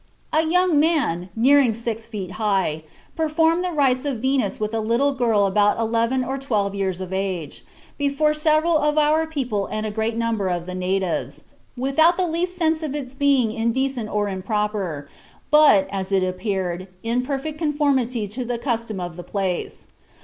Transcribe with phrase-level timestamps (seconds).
[0.33, 2.81] A young man, near six feet high,
[3.15, 7.13] performed the rites of Venus with a little girl about eleven or twelve years of
[7.13, 7.63] age,
[7.99, 11.43] before several of our people and a great number of the natives,
[11.77, 15.07] without the least sense of its being indecent or improper,
[15.51, 19.87] but, as it appeared, in perfect conformity to the custom of the place.